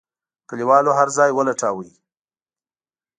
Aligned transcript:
کليوالو 0.49 0.91
هرځای 0.99 1.29
ولټاوه. 1.33 1.85